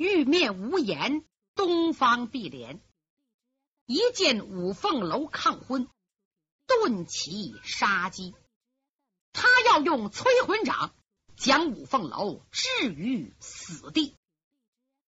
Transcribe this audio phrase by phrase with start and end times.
[0.00, 2.80] 玉面无言，东方碧莲。
[3.84, 5.90] 一见五凤楼抗婚，
[6.66, 8.34] 顿起杀机。
[9.34, 10.94] 他要用催魂掌
[11.36, 14.16] 将五凤楼置于死地。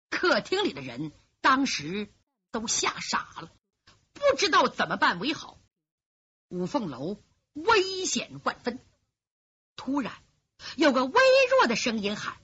[0.09, 2.11] 客厅里的人当时
[2.51, 3.49] 都吓傻了，
[4.11, 5.57] 不知道怎么办为好。
[6.49, 7.15] 五凤楼
[7.53, 8.77] 危险万分。
[9.77, 10.21] 突然，
[10.75, 12.37] 有个微弱的声音喊：“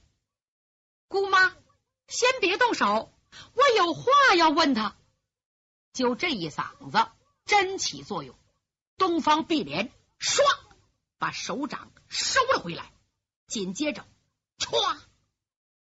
[1.08, 1.54] 姑妈，
[2.08, 3.12] 先别动手，
[3.54, 4.96] 我有话要问他。”
[5.92, 7.10] 就这一嗓子
[7.44, 8.36] 真起作用，
[8.96, 10.42] 东方碧莲唰
[11.18, 12.92] 把手掌收了回来，
[13.46, 14.06] 紧接着
[14.58, 14.98] 歘，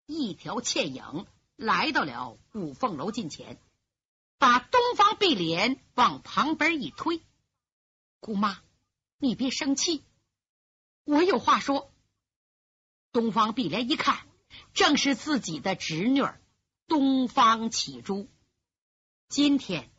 [0.06, 3.60] 一条倩影来到了五凤楼近前，
[4.38, 7.22] 把东方碧莲往旁边一推
[8.20, 8.62] ：“姑妈，
[9.16, 10.04] 你别生气，
[11.04, 11.92] 我有话说。”
[13.10, 14.27] 东方碧莲一看，
[14.74, 16.24] 正是自己的侄女
[16.86, 18.28] 东方启珠。
[19.28, 19.90] 今天，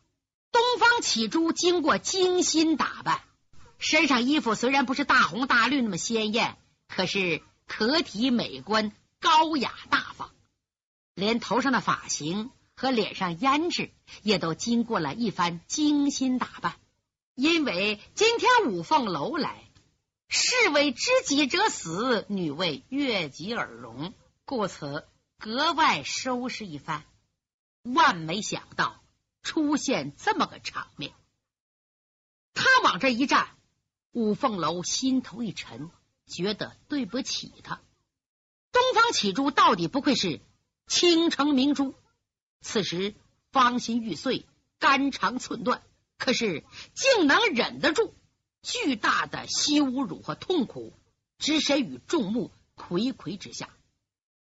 [0.52, 3.22] 东方启珠经过精心打扮，
[3.78, 10.32] 身上衣服虽然不是大红大绿那么鲜艳，可是可体美观、高雅大方，
[11.14, 13.92] 连头上的发型和脸上胭脂
[14.24, 16.76] 也都经过了一番精心打扮。
[17.36, 19.64] 因为今天五凤楼来，
[20.28, 24.14] 士为知己者死，女为悦己而容，
[24.50, 27.04] 故此格外收拾一番。
[27.84, 29.00] 万没想到。
[29.44, 31.14] 出现这么个场面，
[32.54, 33.56] 他往这一站，
[34.12, 35.92] 五凤楼心头一沉，
[36.26, 37.82] 觉得对不起他。
[38.72, 40.42] 东方启珠到底不愧是
[40.88, 41.96] 倾城明珠，
[42.60, 43.16] 此时
[43.52, 44.46] 芳心欲碎，
[44.78, 45.84] 肝肠寸断，
[46.18, 48.14] 可是竟能忍得住
[48.62, 50.94] 巨大的羞辱和痛苦，
[51.38, 53.70] 置身于众目睽睽之下。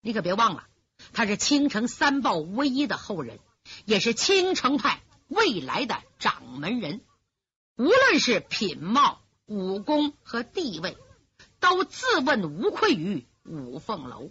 [0.05, 0.67] 你可别忘了，
[1.13, 3.39] 他是青城三豹唯一的后人。
[3.85, 7.01] 也是青城派未来的掌门人，
[7.75, 10.95] 无论是品貌、武功和地位，
[11.59, 14.29] 都自问无愧于五凤楼。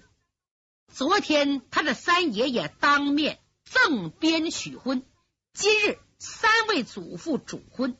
[0.92, 5.04] 昨天他的三爷爷当面赠鞭许婚，
[5.52, 7.96] 今日三位祖父主婚，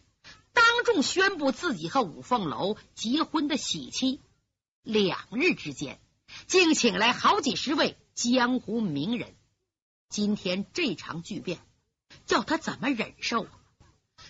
[0.53, 4.21] 当众宣布自己和五凤楼结婚的喜期。
[4.85, 5.99] 两日之间，
[6.47, 9.35] 竟请来好几十位江湖名人。
[10.09, 11.59] 今天这场巨变，
[12.27, 13.51] 叫他怎么忍受啊？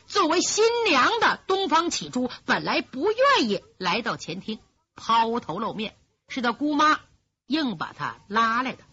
[0.07, 4.59] 作为新娘的东方启珠本来不愿意来到前厅
[4.95, 5.95] 抛头露面，
[6.29, 7.01] 是他姑妈
[7.47, 8.85] 硬把他拉来的，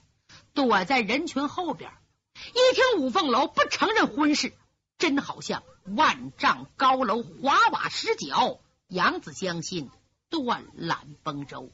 [0.53, 1.91] 躲在人群后边。
[2.49, 4.53] 一听五凤楼不承认婚事，
[4.97, 9.89] 真好像万丈高楼滑瓦石脚，扬子江心，
[10.29, 11.71] 断缆崩舟，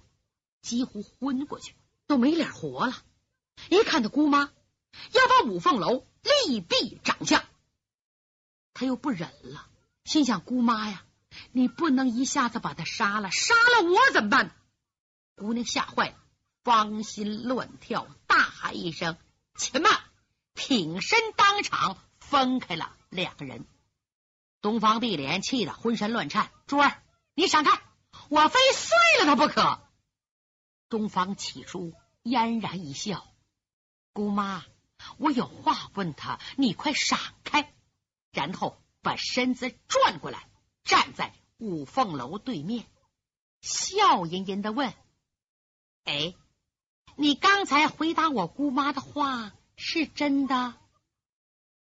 [0.67, 1.73] 几乎昏过去，
[2.07, 2.93] 都没脸活了。
[3.69, 4.51] 一看他姑妈。
[5.11, 7.45] 要把五凤楼立毙掌下，
[8.73, 9.67] 他又不忍了，
[10.05, 11.05] 心想：姑妈呀，
[11.51, 14.55] 你不能一下子把他杀了，杀了我怎么办？
[15.35, 16.15] 姑娘吓坏了，
[16.63, 19.17] 芳心乱跳，大喊一声
[19.55, 19.99] ：“且慢！”
[20.55, 23.67] 挺身当场分开了两个人。
[24.61, 27.03] 东方碧莲气得浑身乱颤：“珠儿，
[27.35, 27.79] 你闪开！
[28.29, 29.79] 我非碎了他不可！”
[30.89, 31.93] 东方启珠
[32.23, 33.25] 嫣然一笑
[34.13, 34.65] ：“姑妈。”
[35.19, 37.71] 我有话问他，你快闪开！
[38.31, 40.49] 然后把身子转过来，
[40.83, 42.87] 站在五凤楼对面，
[43.61, 44.91] 笑吟吟的问
[46.03, 46.33] ：“哎，
[47.15, 50.73] 你刚才回答我姑妈的话是真的？”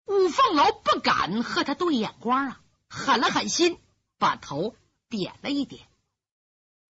[0.04, 2.60] 五凤楼不敢和他对眼光啊，
[2.90, 3.80] 狠了狠心，
[4.18, 4.76] 把头
[5.08, 5.88] 点了一点。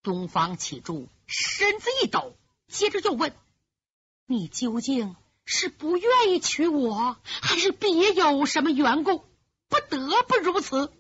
[0.03, 3.33] 东方启珠身子一抖，接着又问
[4.27, 5.15] ：“你究竟？”
[5.51, 9.25] 是不愿意娶我，还是别有什么缘故，
[9.71, 10.93] 不得不如此？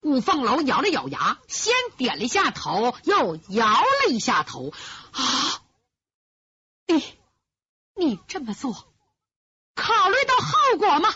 [0.00, 4.72] 五凤楼咬了咬牙，先点了一下头，又摇了一下头。
[5.10, 5.62] 啊，
[6.86, 7.02] 你
[7.96, 8.72] 你这么做，
[9.74, 11.12] 考虑到后果吗？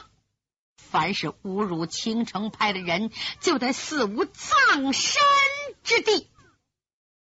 [0.77, 5.23] 凡是侮辱青城派的人，就得死无葬身
[5.85, 6.29] 之地。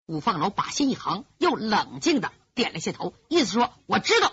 [0.06, 4.32] 五凤楼把心一横，又冷静的点了下头，意思说：“我知道。”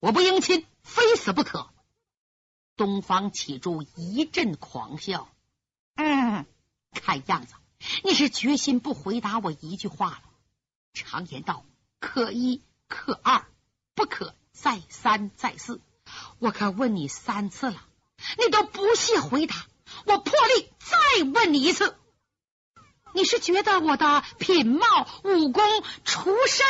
[0.00, 1.70] 我不应亲，非死不可。
[2.76, 5.28] 东方启珠一阵狂笑，
[5.94, 6.44] 嗯，
[6.92, 7.54] 看样子
[8.02, 10.22] 你是决心不回答我一句话了。
[10.92, 11.64] 常言道，
[12.00, 13.46] 可一可二，
[13.94, 15.80] 不可再三再四。
[16.38, 17.86] 我可问你三次了，
[18.38, 19.54] 你都不屑回答。
[20.06, 21.96] 我破例再问你一次，
[23.14, 24.86] 你是觉得我的品貌、
[25.24, 25.62] 武功、
[26.04, 26.66] 出身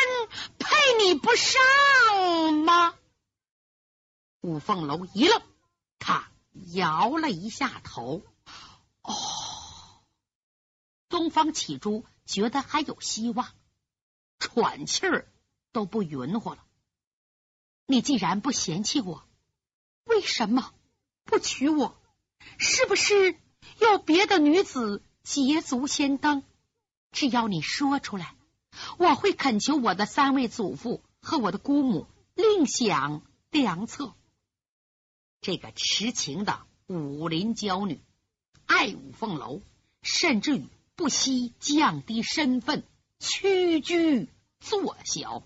[0.58, 2.94] 配你不上吗？
[4.40, 5.40] 五凤楼一愣，
[5.98, 6.28] 他
[6.72, 8.22] 摇了一下头。
[9.02, 9.14] 哦，
[11.08, 13.48] 东方启珠觉得还有希望，
[14.38, 15.28] 喘气儿
[15.70, 16.58] 都不匀乎了。
[17.86, 19.24] 你既然不嫌弃我，
[20.04, 20.72] 为什么
[21.24, 21.96] 不娶我？
[22.58, 23.38] 是不是
[23.78, 26.42] 有别的女子捷足先登？
[27.12, 28.34] 只要你说出来，
[28.98, 34.14] 我会恳求我的三位祖父和我的姑母另想良策。
[35.40, 38.00] 这个痴情的武林娇女
[38.66, 39.60] 爱五凤楼，
[40.02, 42.84] 甚至于不惜降低身份，
[43.18, 44.28] 屈居
[44.60, 45.42] 作小。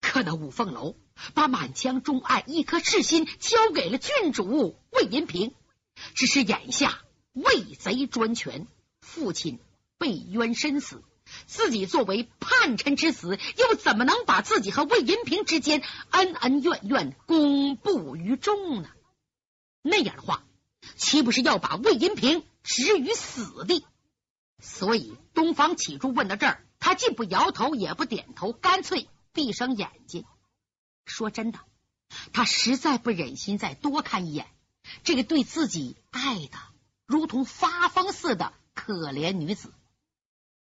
[0.00, 0.96] 可那五凤楼
[1.34, 5.54] 把满腔钟爱、一颗赤心交给了郡主魏银平，
[6.14, 7.02] 只是眼下
[7.32, 8.66] 魏贼专权，
[9.02, 9.58] 父亲
[9.98, 11.04] 被冤身死，
[11.46, 18.88] 自己作为叛臣之子，又怎么能把自己和魏银平之间恩恩怨怨公布于众呢？
[19.82, 20.44] 那样的话，
[20.96, 23.84] 岂不是要把魏银平置于死地？
[24.58, 29.08] 所以东方启珠问到这儿，他既不摇头，也不点头，干脆。
[29.34, 30.26] 闭上眼睛，
[31.06, 31.58] 说真的，
[32.34, 34.46] 他实在不忍心再多看一眼
[35.04, 36.58] 这个对自己爱的
[37.06, 38.52] 如同发疯似的
[38.84, 39.72] 可怜女子。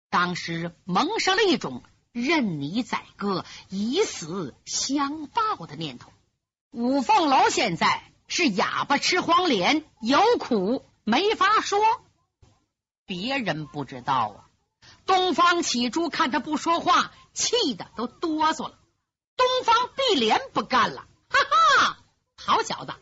[0.08, 1.82] 当时萌生了一种
[2.12, 6.10] 任你宰割、以死相报的念头。
[6.70, 11.78] 五凤楼现在是哑巴吃黄连，有苦没法说。
[13.04, 14.48] 别人不知道啊。
[15.04, 17.12] 东方启珠看他不说话。
[17.34, 18.78] 气的都哆嗦了，
[19.36, 21.38] 东方碧莲不干了，哈
[21.84, 21.98] 哈！
[22.34, 22.94] 好小子，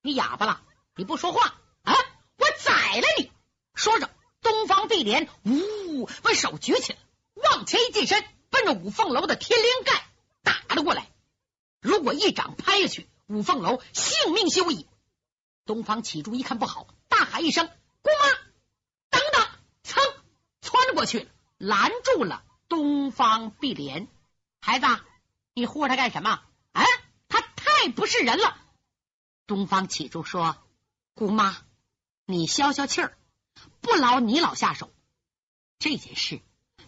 [0.00, 0.62] 你哑巴了？
[0.94, 1.92] 你不说话啊？
[2.36, 3.32] 我宰了你！
[3.74, 4.08] 说着，
[4.42, 6.98] 东方碧莲呜，把手举起来，
[7.34, 10.06] 往前一近身，奔着五凤楼的天灵盖
[10.42, 11.10] 打了过来。
[11.80, 14.86] 如果一掌拍下去，五凤楼性命休矣。
[15.64, 17.68] 东方启珠一看不好，大喊一声
[18.02, 18.38] ：“姑妈，
[19.10, 19.48] 等等！”
[19.84, 20.00] 噌，
[20.60, 21.28] 窜过去，
[21.58, 22.44] 拦住了。
[22.68, 24.08] 东方碧莲，
[24.60, 24.86] 孩子，
[25.54, 26.42] 你护着他干什么？
[26.72, 26.84] 啊，
[27.28, 28.56] 他太不是人了！
[29.46, 30.56] 东方启珠说
[31.14, 31.56] ：“姑妈，
[32.26, 33.16] 你消消气儿，
[33.80, 34.90] 不劳你老下手。
[35.78, 36.40] 这件事，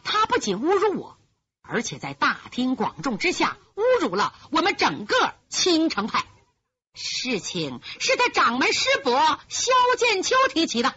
[0.04, 1.18] 他不仅侮辱我，
[1.62, 6.26] 而且在大庭广众之下侮辱了我们整个青城派。
[6.94, 10.94] 事情是他掌门师伯萧剑秋提起的，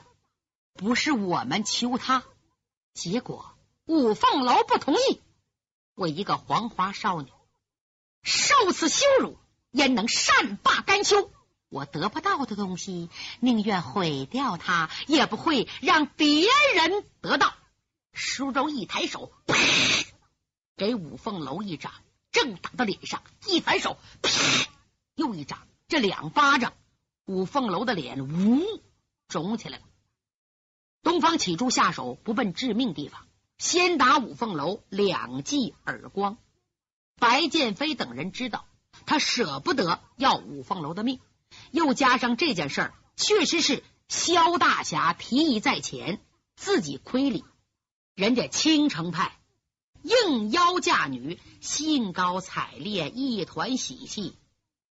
[0.74, 2.24] 不是我们求他。
[2.94, 3.52] 结果。”
[3.88, 5.22] 五凤楼不同意，
[5.94, 7.32] 我一个黄花少女
[8.24, 9.38] 受此羞辱，
[9.70, 11.32] 焉能善罢甘休？
[11.76, 13.10] 我得不到的东西，
[13.42, 17.54] 宁愿毁掉它，也不会让别人得到。
[18.14, 19.58] 舒州一抬手，啪，
[20.78, 21.92] 给五凤楼一掌，
[22.32, 24.32] 正打到脸上；一反手，啪，
[25.16, 25.68] 又一掌。
[25.90, 26.72] 这两巴掌，
[27.26, 28.62] 五凤楼的脸呜
[29.28, 29.84] 肿起来了。
[31.04, 33.28] 东方启珠下手不奔致命地方。
[33.58, 36.38] 先打五凤楼两记耳光，
[37.20, 38.66] 白剑飞等人知道
[39.06, 41.20] 他舍不得要五凤楼的命，
[41.72, 46.20] 又加上这件事儿确实是萧大侠提议在前，
[46.56, 47.44] 自己亏礼，
[48.16, 49.38] 人家青城派
[50.02, 54.38] 应邀嫁女，兴高采烈，一团喜气，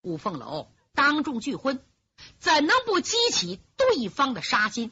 [0.03, 1.83] 五凤楼当众拒婚，
[2.39, 4.91] 怎能不激起对方的杀心？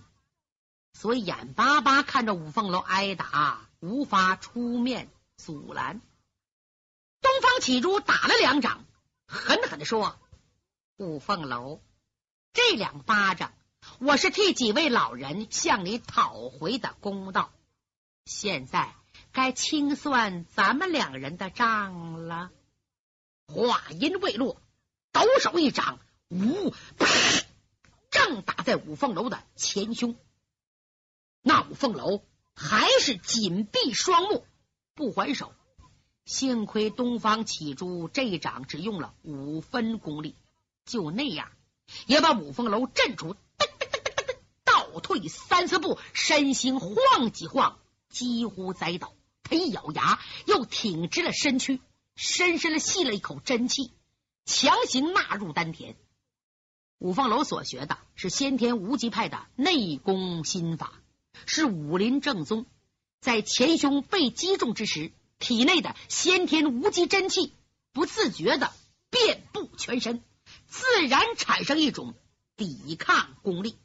[0.93, 6.01] 所以眼巴巴看着五凤楼挨打，无法出面阻拦。
[7.21, 8.85] 东方启珠打了两掌，
[9.27, 10.21] 狠狠的说
[10.99, 11.81] ：“五凤楼，
[12.53, 13.55] 这两巴掌，
[13.99, 17.51] 我是替几位老人向你讨回的公道。
[18.27, 18.95] 现在
[19.33, 22.51] 该清算咱们两人的账了。”
[23.49, 24.61] 话音未落，
[25.13, 27.07] 抖手一掌，呜，啪
[28.11, 30.15] 正打在五凤楼的前胸。
[31.41, 32.23] 那五凤楼
[32.55, 34.47] 还是紧闭双目，
[34.95, 35.55] 不还手。
[36.27, 40.37] 幸亏东方启珠这一掌只用了五分功力，
[40.85, 41.51] 就那样
[42.07, 49.15] 也把五凤楼震出噔噔噔噔噔，倒退三四步，身形晃几晃，几乎栽倒。
[49.43, 51.81] 他一咬牙，又挺直了身躯，
[52.15, 53.93] 深深的吸了一口真气，
[54.45, 55.97] 强行纳入丹田。
[56.99, 60.93] 五凤楼所学的是先天无极派的内功心法。
[61.47, 62.67] 是武林正宗，
[63.21, 67.55] 在前胸被击中之时，体内的先天无极真气
[67.93, 68.73] 不自觉的
[69.11, 70.23] 遍布全身，
[70.73, 72.15] 自然产生一种
[72.57, 73.77] 抵抗功力。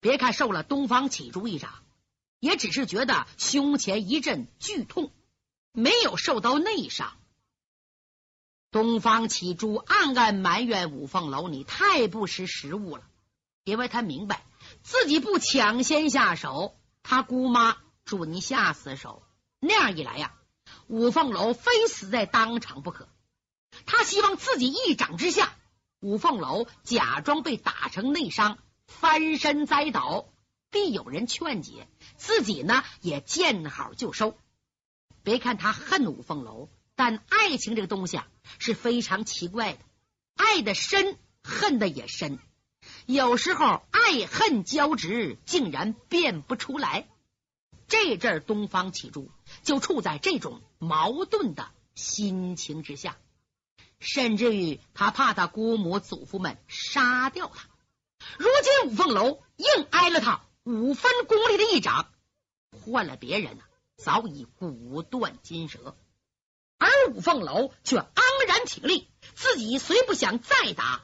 [0.00, 1.70] 别看受了东方启珠一掌，
[2.40, 5.12] 也只是觉得胸前一阵剧痛，
[5.70, 7.12] 没有受到内伤。
[8.70, 13.04] 东方启珠暗暗埋怨五凤楼，你太不识时务了，
[13.62, 14.46] 因为他明白
[14.82, 19.22] 自己不抢先下手，他姑妈准下死手。
[19.60, 20.34] 那样一来呀，
[20.86, 23.10] 五凤楼非死在当场不可。
[23.84, 25.54] 他希望自己一掌之下，
[26.02, 30.26] 五凤楼假装被打成内伤，翻身栽倒，
[30.70, 34.36] 必有人劝解，自己呢也见好就收。
[35.22, 36.68] 别看他恨五凤楼。
[36.94, 38.28] 但爱情这个东西啊
[38.58, 39.78] 是非常奇怪的，
[40.36, 42.38] 爱的深，恨的也深，
[43.06, 47.08] 有时候爱恨交织，竟然辨不出来。
[47.88, 49.30] 这阵东方启珠
[49.62, 53.16] 就处在这种矛盾的心情之下，
[54.02, 57.68] 甚至于他怕他姑母祖父们杀掉他。
[58.36, 62.10] 如今五凤楼硬挨了他五分功力的一掌，
[62.84, 63.62] 换了别人呢，
[63.96, 65.96] 早已骨断筋折。
[66.78, 71.02] 而五凤楼却昂然挺立，自己虽不想再打，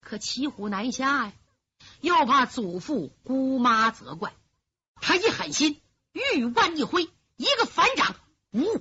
[0.00, 1.32] 可骑虎难下呀，
[2.00, 4.34] 又怕祖父姑妈责怪。
[4.96, 8.16] 他一狠心，玉腕一挥，一个反掌，
[8.52, 8.80] 呜，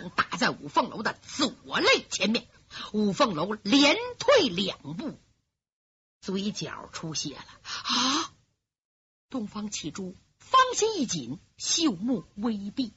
[0.00, 2.46] 正打在五凤楼的左肋前面。
[2.92, 5.18] 五凤楼连退两步，
[6.20, 7.44] 嘴角出血了。
[7.62, 8.32] 啊！
[9.30, 12.94] 东方启珠方心一紧，秀目微闭。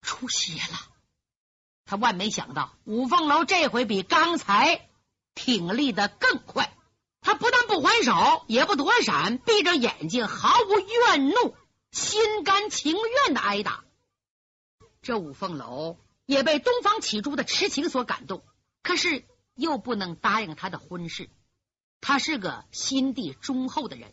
[0.00, 0.78] 出血了，
[1.84, 4.88] 他万没想到五凤楼这回比刚才
[5.34, 6.74] 挺立的更快。
[7.20, 11.56] 他不但不还手，也不躲闪，闭着眼睛，毫无怨怒，
[11.90, 13.84] 心甘情愿的挨打。
[15.08, 15.96] 这五凤楼
[16.26, 18.44] 也被东方启珠的痴情所感动，
[18.82, 19.24] 可是
[19.54, 21.30] 又不能答应他的婚事。
[22.02, 24.12] 他是个心地忠厚的人，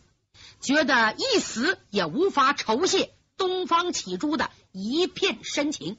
[0.58, 3.12] 觉得一死也无法酬谢。
[3.36, 5.98] 东方启珠的一片深情，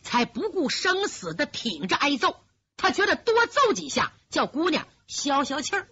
[0.00, 2.36] 才不顾生死的挺着挨揍。
[2.76, 5.88] 他觉得多揍几下，叫姑娘消消气儿。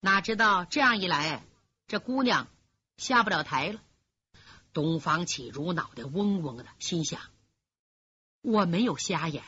[0.00, 1.42] 哪知道这样一来，
[1.86, 2.48] 这姑娘
[2.98, 3.80] 下不了台了。
[4.72, 7.20] 东方启如脑袋嗡嗡的，心想：
[8.40, 9.44] 我没有瞎眼，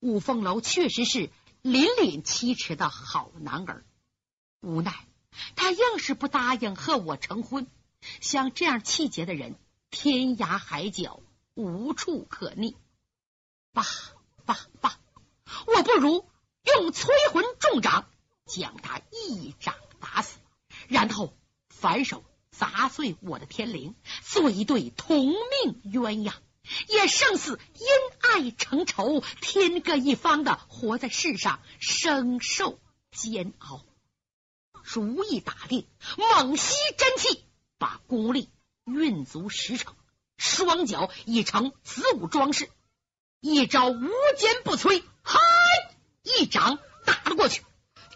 [0.00, 1.30] 五凤楼确实是
[1.62, 3.84] 凛凛七尺的好男儿。
[4.60, 5.06] 无奈
[5.56, 7.66] 他硬是不答应和我成婚。
[8.20, 9.56] 像这样气节的人。
[9.96, 11.20] 天涯海角
[11.54, 12.74] 无处可匿，
[13.72, 13.84] 罢
[14.44, 14.98] 罢罢！
[15.68, 16.28] 我不如
[16.64, 18.10] 用催魂重掌
[18.44, 20.40] 将他一掌打死，
[20.88, 21.32] 然后
[21.68, 22.24] 反手
[22.58, 26.32] 砸碎我的天灵，做一对同命鸳鸯，
[26.88, 27.86] 也胜似因
[28.20, 32.78] 爱成仇，天各一方的活在世上，生受
[33.10, 33.84] 煎熬。
[34.82, 37.44] 如意打定，猛吸真气，
[37.78, 38.48] 把功力。
[38.86, 39.94] 运足十成，
[40.36, 42.70] 双脚已成子午装饰，
[43.40, 45.40] 一招无坚不摧，嗨，
[46.22, 47.62] 一掌打了过去。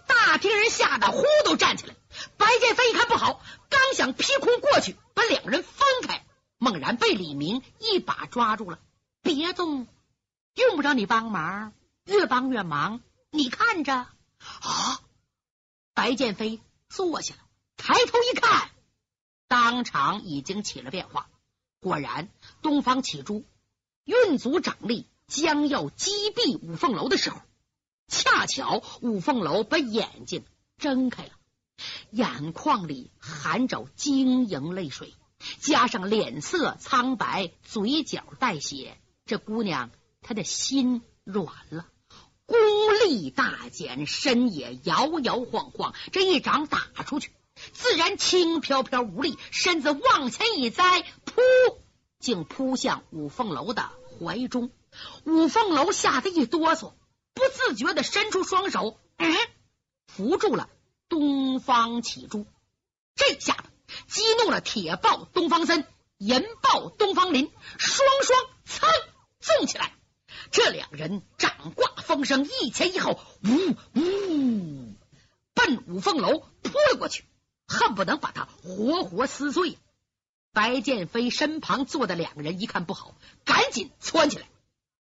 [0.06, 1.96] 大厅人吓得呼都站起来。
[2.36, 6.24] 白剑飞一看不好，刚想劈空过去把两人分开，
[6.58, 8.78] 猛然被李明一把抓住了。
[9.22, 9.86] 别动，
[10.54, 11.72] 用不着你帮忙，
[12.04, 13.00] 越帮越忙。
[13.30, 15.00] 你看着啊！
[15.94, 17.40] 白剑飞坐下了，
[17.76, 18.70] 抬头一看。
[19.48, 21.28] 当场已经起了变化，
[21.80, 22.28] 果然，
[22.62, 23.44] 东方启珠
[24.04, 27.40] 运足掌力，将要击毙五凤楼的时候，
[28.08, 30.44] 恰巧五凤楼把眼睛
[30.78, 31.32] 睁开了，
[32.10, 35.14] 眼眶里含着晶莹泪水，
[35.60, 39.90] 加上脸色苍白，嘴角带血，这姑娘
[40.22, 41.86] 她的心软了，
[42.46, 42.56] 功
[43.04, 47.30] 力大减，身也摇摇晃晃，这一掌打出去。
[47.72, 51.76] 自然轻飘飘无力，身子往前一栽，噗，
[52.20, 54.70] 竟扑向五凤楼的怀中。
[55.24, 56.92] 五凤楼吓得一哆嗦，
[57.34, 59.36] 不自觉的伸出双手，嗯，
[60.06, 60.70] 扶住了
[61.08, 62.46] 东方启珠。
[63.14, 63.64] 这下子
[64.06, 65.86] 激怒了铁豹东方森、
[66.18, 68.86] 银豹东方林，双双噌
[69.40, 69.92] 纵起来。
[70.50, 74.94] 这两人掌挂风声，一前一后，呜呜，
[75.54, 77.24] 奔五凤楼扑了过去。
[77.66, 79.78] 恨不能把他活活撕碎。
[80.52, 84.48] 白剑飞身旁坐的两个人一看不好，赶紧窜起来。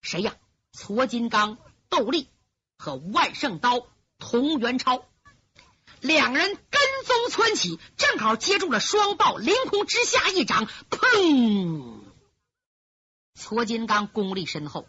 [0.01, 0.35] 谁呀？
[0.73, 1.57] 矬金刚
[1.89, 2.29] 窦立
[2.77, 3.87] 和万圣刀
[4.19, 5.03] 童元超
[6.01, 10.67] 两人跟踪窜起，正好接住了双豹凌空之下一掌。
[10.89, 12.01] 砰！
[13.39, 14.87] 矬金刚功力深厚，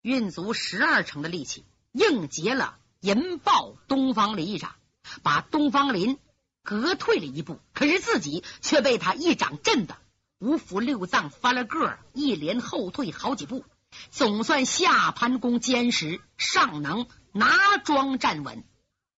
[0.00, 4.74] 运足十二成的力气，硬接了银豹东方林一掌，
[5.22, 6.18] 把东方林。
[6.62, 9.98] 隔退了一步，可是自己却被他一掌震的
[10.38, 13.66] 五腑六脏翻了个，一连后退好几步。
[14.10, 18.64] 总算下盘弓坚实，上能拿桩站稳。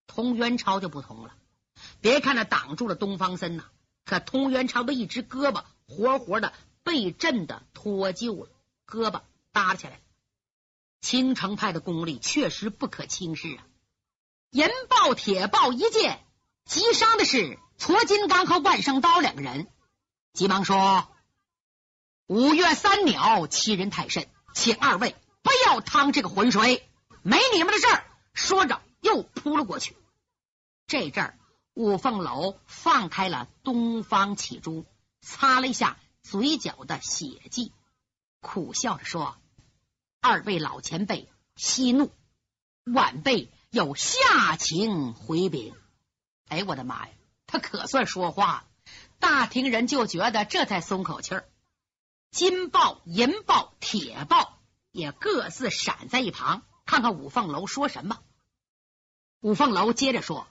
[0.07, 1.35] 通元超就不同了，
[2.01, 3.65] 别看他挡住了东方森呐，
[4.05, 8.51] 可通元超的一只胳膊活活的被震的脱臼了，
[8.87, 9.23] 胳膊
[9.53, 10.01] 耷拉起来。
[11.01, 13.67] 青城派的功力确实不可轻视啊！
[14.51, 16.25] 银豹、铁豹一见，
[16.65, 19.69] 击伤的是矬金刚和万圣刀两个人，
[20.33, 21.09] 急忙说
[22.27, 26.89] ：“五岳三鸟欺人太甚，请二位不要趟这个浑水，
[27.23, 29.97] 没你们的事儿。”说着又扑了过去。
[30.87, 31.39] 这阵儿，
[31.75, 34.87] 五凤楼放开了东方启珠，
[35.21, 37.73] 擦了一下嘴角的血迹，
[38.41, 39.37] 苦笑着说。
[40.21, 42.11] 二位老前辈息怒，
[42.85, 45.75] 晚辈有下情回禀。
[46.49, 47.13] 哎，我的妈呀，
[47.47, 48.65] 他可算说话了！
[49.19, 51.49] 大庭人就觉得这才松口气儿。
[52.31, 54.61] 金豹、银豹、铁豹
[54.91, 58.21] 也各自闪在一旁，看看五凤楼说什么。
[59.41, 60.47] 五凤楼接着说：“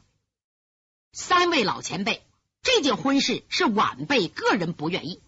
[1.12, 2.24] 三位老前辈，
[2.62, 5.22] 这件婚事是晚辈个人不愿意，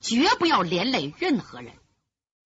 [0.00, 1.72] 绝不要连累任何人。”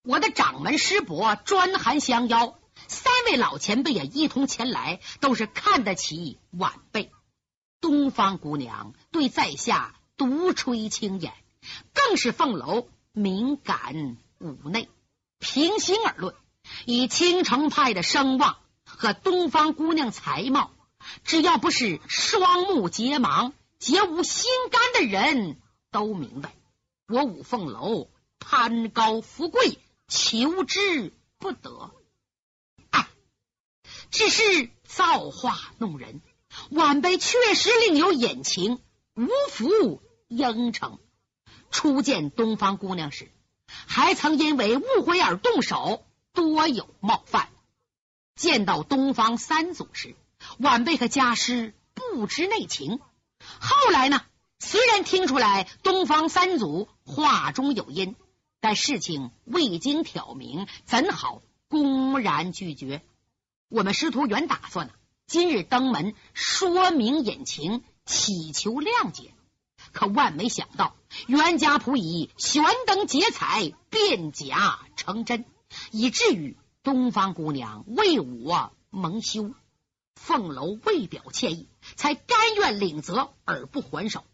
[0.04, 7.12] 我的掌门师伯专寒相邀，三位老前辈也一同前来，都是看得起晚辈。
[7.80, 11.32] 东方姑娘对在下独吹轻言，
[11.92, 14.88] 更是凤楼敏感妩内。
[15.38, 16.34] 平心而论，
[16.86, 18.58] 以青城派的声望
[19.02, 20.70] 和东方姑娘才貌，
[21.24, 26.54] 只要不是双目结盲、结无心肝的人，都明白
[27.08, 29.80] 我五凤楼攀高富贵。
[30.06, 31.90] 求之不得，
[32.90, 33.08] 哎，
[34.12, 36.20] 只是造化弄人。
[36.70, 38.78] 晚辈确实另有隐情，
[39.16, 41.00] 无福应承。
[41.72, 43.32] 初见东方姑娘时，
[43.66, 47.48] 还曾因为误会而动手，多有冒犯。
[48.34, 50.16] 见到东方三祖时，
[50.58, 53.00] 晚辈和家师不知内情。
[53.60, 54.22] 后来呢，
[54.58, 58.16] 虽然听出来东方三祖话中有因。
[58.64, 63.02] 但事情未经挑明，怎好公然拒绝？
[63.68, 64.92] 我们师徒原打算呢，
[65.26, 69.34] 今日登门说明隐情，祈求谅解。
[69.90, 70.94] 可万没想到，
[71.26, 75.44] 袁家仆以悬灯结彩，变假成真，
[75.90, 79.54] 以至于东方姑娘为我蒙羞。
[80.14, 84.24] 凤楼为表歉意，才甘愿领责而不还手。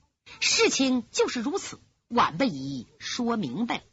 [0.40, 3.84] 事情就是如此，晚辈已说明白。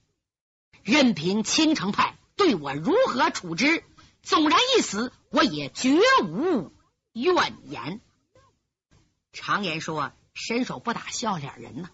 [0.83, 3.83] 任凭青城派对我如何处置，
[4.23, 6.71] 纵然一死，我也绝无
[7.13, 8.01] 怨言。
[9.31, 11.89] 常言说：“伸手不打笑脸人。”呐，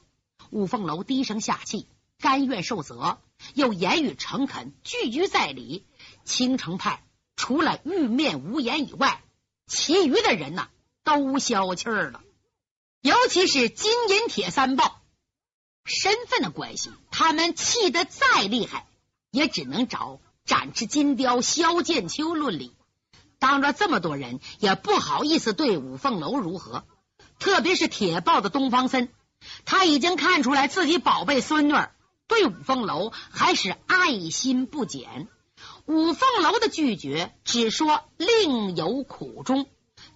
[0.49, 3.21] 五凤楼低声下气，甘愿受责，
[3.53, 5.85] 又言语诚恳，句句在理。
[6.25, 7.03] 青城派
[7.35, 9.23] 除了玉面无言以外，
[9.67, 10.69] 其余的人呐
[11.03, 12.21] 都消气儿了。
[13.01, 15.01] 尤其是金银铁三豹。
[15.83, 18.85] 身份的关系，他们气得再厉害，
[19.31, 22.75] 也只能找展翅金雕萧剑秋论理。
[23.39, 26.85] 当着这么多人，也不好意思对五凤楼如何。
[27.39, 29.09] 特别是铁豹的东方森，
[29.65, 31.73] 他已经看出来自己宝贝孙女
[32.27, 35.27] 对五凤楼还是爱心不减。
[35.91, 39.67] 五凤楼的拒绝，只说另有苦衷，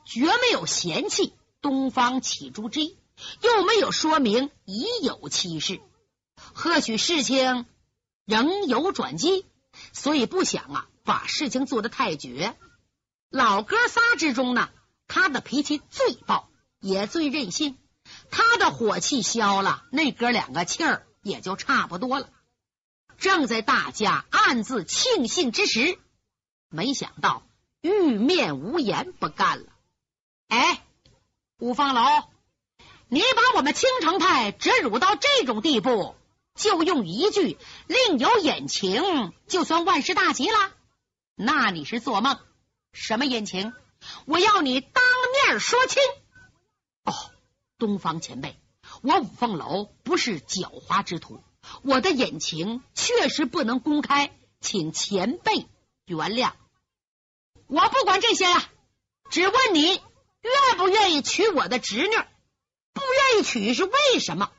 [0.05, 2.97] 绝没有嫌弃东方启珠之意。
[3.41, 5.81] 又没有说明已有妻室，
[6.53, 7.65] 或许事情
[8.23, 9.45] 仍有转机，
[9.91, 12.55] 所以不想啊把事情做得太绝。
[13.29, 14.69] 老哥仨之中呢，
[15.09, 17.77] 他的脾气最暴，也最任性。
[18.31, 22.29] 他的火气消了，那哥两个气儿也就差不多了。
[23.17, 25.97] 正在大家暗自庆幸之时，
[26.69, 27.43] 没想到
[27.81, 29.65] 玉面无言不干了。
[30.47, 30.83] 哎，
[31.59, 32.01] 五凤楼。
[33.07, 36.15] 你把我们青城派折辱到这种地步，
[36.55, 40.73] 就用一句“另有隐情”就算万事大吉了？
[41.35, 42.39] 那你是做梦！
[42.93, 43.73] 什么隐情？
[44.25, 45.03] 我要你当
[45.45, 46.01] 面说清。
[47.03, 47.13] 哦，
[47.77, 48.59] 东方前辈，
[49.03, 51.43] 我五凤楼不是狡猾之徒，
[51.83, 55.67] 我的隐情确实不能公开，请前辈
[56.05, 56.53] 原谅。
[57.67, 58.63] 我不管这些了，
[59.29, 62.15] 只问你愿不愿意娶我的侄女？
[62.93, 64.51] 不愿意娶是为什么？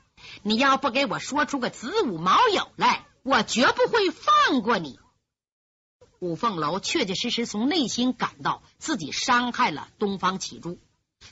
[0.43, 4.99] 你要不给我说出个子午卯酉来，我绝不会放过你。
[6.19, 10.79] 五凤楼确确实实从内心感到自己伤害了东方启珠，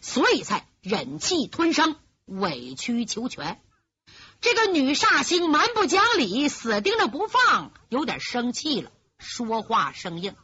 [0.02, 3.62] 所以才忍气吞声、委曲求全。
[4.46, 10.36] 这个女煞星蛮不讲理，死盯着不放，有点生气了，说话生硬，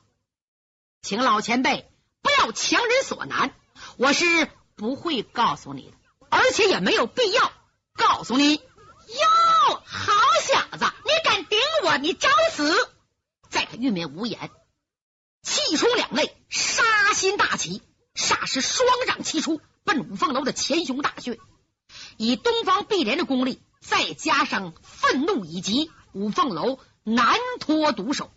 [1.04, 1.88] 请老前辈
[2.24, 3.54] 不要强人所难，
[3.98, 5.98] 我是不会告诉你的，
[6.32, 7.54] 而且也没有必要
[7.94, 8.56] 告诉你。
[8.56, 12.74] 哟，好小子，你敢顶我，你找死！
[13.52, 14.50] 再看玉面无言，
[15.44, 17.84] 气冲两肋，杀心大起，
[18.16, 21.40] 霎时双掌齐出，奔五凤楼的前胸大穴。
[22.18, 28.32] 以东方碧莲的功力，再加上愤怒以及五凤楼难脱毒手，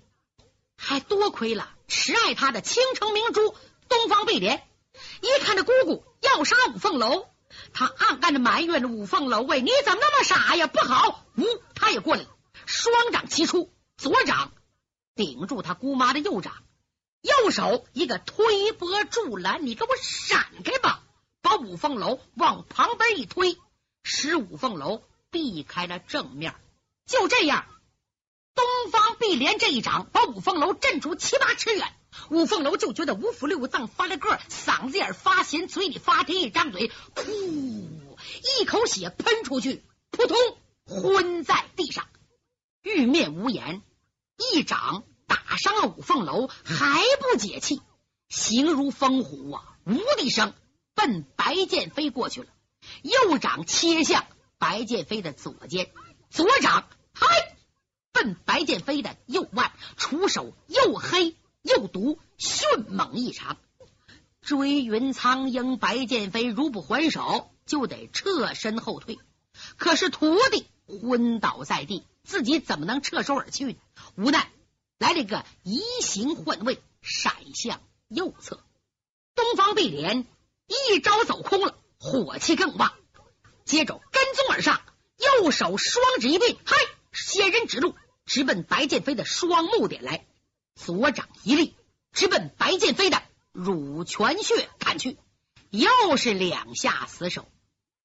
[0.76, 3.54] 还多亏了慈爱他的倾城明珠
[3.88, 4.66] 东方碧莲。
[5.20, 7.26] 一看这姑姑要杀五凤楼，
[7.72, 10.66] 他暗暗的埋怨着五凤楼喂，你怎么那么傻呀？
[10.66, 11.24] 不好！
[11.36, 12.28] 呜，他也过来了，
[12.64, 14.52] 双掌齐出，左掌。
[15.14, 16.54] 顶住他姑妈的右掌，
[17.20, 21.02] 右手一个推波助澜，你给我闪开吧！
[21.42, 23.58] 把五凤楼往旁边一推，
[24.02, 25.02] 使五凤楼
[25.34, 26.54] 避开了正面。
[27.06, 27.66] 就这样，
[28.54, 31.92] 东方碧莲这一掌把五凤楼震出七八尺远。
[32.30, 37.26] 五凤楼就觉得五腑六脏发了个，嗓子眼发咸，嘴里发甜，一张嘴，噗，
[38.60, 40.36] 一口血喷出去，扑通
[40.86, 42.06] 昏在地上，
[42.84, 43.82] 玉面无言。
[44.52, 47.82] 一掌打伤了五凤楼，还不解气，
[48.28, 49.76] 形如风虎啊！
[49.84, 50.54] 呜的一声，
[50.94, 52.46] 奔白剑飞过去了。
[53.02, 54.24] 右掌切向
[54.64, 55.90] 白剑飞的左肩，
[56.30, 57.54] 左掌嗨，
[58.12, 63.58] 奔白剑飞的右腕，出手又黑又毒，迅猛异常。
[64.40, 69.18] 追云苍鹰，白剑飞如不还手，就得侧身后退。
[69.76, 72.06] 可是徒弟昏倒在地。
[72.22, 73.78] 自己怎么能撤手而去呢？
[74.16, 74.50] 无奈
[74.96, 78.64] 来了个移形换位，闪向右侧。
[79.34, 80.26] 东方碧莲
[80.66, 82.94] 一招走空了，火气更旺，
[83.66, 84.00] 接着
[84.34, 84.82] 纵而上，
[85.16, 86.76] 右手双指一并，嗨，
[87.12, 87.94] 仙人指路，
[88.26, 90.26] 直奔白剑飞的双目点来。
[90.74, 91.74] 左掌一立，
[92.12, 95.16] 直奔白剑飞的乳泉穴砍去，
[95.70, 97.48] 又是两下死手。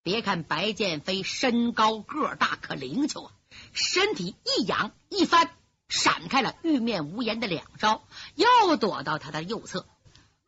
[0.03, 3.31] 别看白剑飞身高个大，可灵巧啊。
[3.73, 5.49] 身体一仰一翻，
[5.87, 8.03] 闪开了玉面无言的两招，
[8.35, 9.85] 又躲到他的右侧。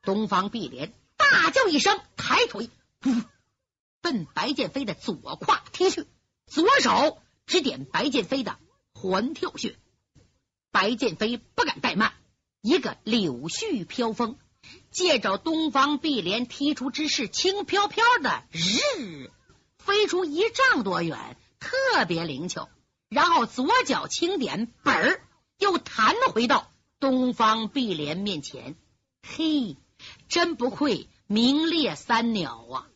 [0.04, 2.70] 东方碧莲大叫一声，抬腿，
[3.02, 3.24] 噗，
[4.02, 6.08] 奔白剑飞的左胯踢去，
[6.48, 8.58] 左手指点白剑飞的
[8.94, 9.78] 环跳穴。
[10.72, 12.14] 白剑飞不敢怠慢，
[12.62, 14.38] 一个柳絮飘风，
[14.90, 19.32] 借着东方碧莲踢出之势，轻飘飘的日
[19.78, 22.70] 飞出一丈多远，特别灵巧。
[23.10, 25.22] 然后左脚轻点，本儿
[25.60, 28.76] 又弹回到东方碧莲面前。
[29.22, 29.76] 嘿，
[30.30, 32.88] 真不愧名列三鸟啊！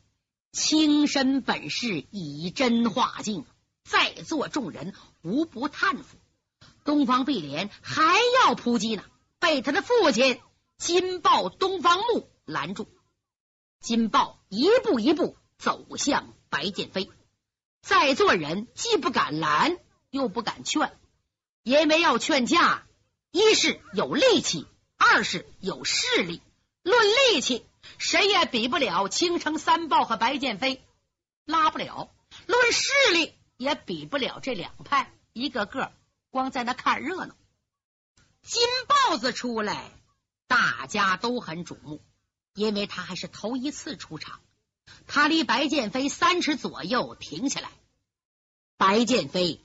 [0.56, 3.46] 轻身本事，以真化境，
[3.84, 6.16] 在座众人无不叹服。
[6.86, 8.16] 东方碧莲还
[8.46, 9.04] 要扑击呢，
[9.38, 10.40] 被他的父亲
[10.78, 12.88] 金豹东方木拦住。
[13.82, 17.12] 金豹一步一步走向白剑飞，
[17.82, 19.78] 在座人既不敢拦。
[20.12, 20.98] 又不敢劝，
[21.62, 22.88] 因为要劝架，
[23.32, 24.66] 一是有力气，
[24.96, 26.42] 二是有势力。
[26.84, 27.66] 论力气，
[27.98, 30.84] 谁也比不了青城三豹和白剑飞，
[31.46, 32.10] 拉不了；
[32.48, 35.92] 论势力，也比不了这两派，一个个
[36.30, 37.36] 光在那看热闹。
[38.42, 39.92] 金豹子出来，
[40.48, 42.02] 大家都很瞩目，
[42.54, 44.40] 因为他还是头一次出场。
[45.08, 47.70] 他离白剑飞三尺左右，停下来。
[48.78, 49.62] 白剑飞。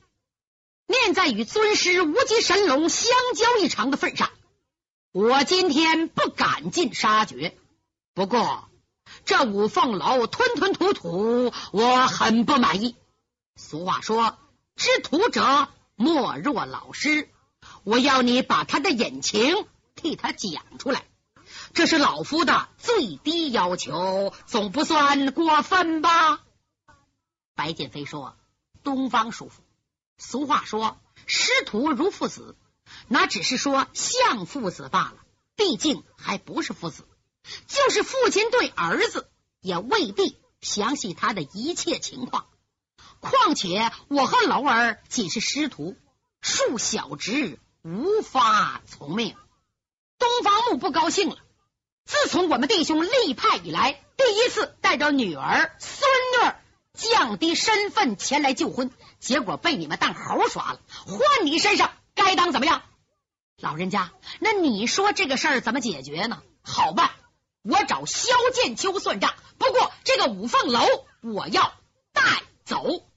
[0.86, 4.28] 念在与尊师无极神龙相交一场的份上，
[5.12, 7.56] 我今天不赶尽杀绝。
[8.14, 8.68] 不过
[9.24, 12.96] 这五凤楼吞吞吐吐，我很不满意。
[13.56, 14.38] 俗话说，
[14.76, 17.28] 知徒者莫若老师。
[17.84, 21.04] 我要你把他的隐情替他讲出来，
[21.74, 26.40] 这是老夫的最低要求，总不算过分吧？
[27.54, 28.36] 白剑飞说
[28.82, 29.62] ：“东方叔父。”
[30.16, 32.56] 俗话说：“师徒如父子”，
[33.08, 35.16] 那只是说像父子罢了，
[35.54, 37.06] 毕竟还不是父子。
[37.66, 39.28] 就是父亲对儿子，
[39.60, 42.46] 也未必详细他的一切情况。
[43.20, 45.96] 况且我和楼儿仅是师徒，
[46.42, 49.36] 恕小侄无法从命。
[50.18, 51.36] 东方木不高兴了。
[52.04, 56.52] 自从我们弟兄立派以来，第一次带着女儿、孙女。
[56.92, 60.80] 降低身份前来救婚，结果被你们当猴耍了。
[61.06, 62.82] 换你身上该当怎么样？
[63.56, 66.42] 老人家，那你说这个事儿怎么解决呢？
[66.62, 67.12] 好办，
[67.62, 69.34] 我找萧剑秋算账。
[69.58, 70.80] 不过这个五凤楼
[71.20, 71.74] 我要
[72.12, 72.22] 带
[72.64, 73.09] 走。